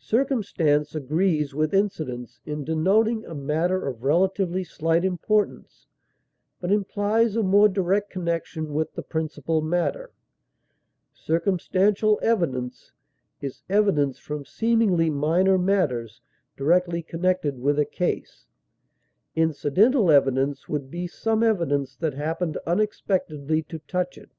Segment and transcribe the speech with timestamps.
[0.00, 5.86] Circumstance agrees with incident in denoting a matter of relatively slight importance,
[6.62, 10.12] but implies a more direct connection with the principal matter;
[11.12, 12.92] "circumstantial evidence"
[13.42, 16.22] is evidence from seemingly minor matters
[16.56, 18.46] directly connected with a case;
[19.34, 24.30] "incidental evidence" would be some evidence that happened unexpectedly to touch it.